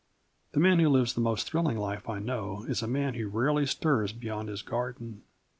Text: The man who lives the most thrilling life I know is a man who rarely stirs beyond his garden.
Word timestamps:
The 0.53 0.59
man 0.59 0.79
who 0.79 0.89
lives 0.89 1.13
the 1.13 1.21
most 1.21 1.45
thrilling 1.47 1.77
life 1.77 2.09
I 2.09 2.17
know 2.17 2.65
is 2.67 2.81
a 2.81 2.87
man 2.87 3.13
who 3.13 3.27
rarely 3.27 3.67
stirs 3.67 4.11
beyond 4.11 4.49
his 4.49 4.63
garden. 4.63 5.21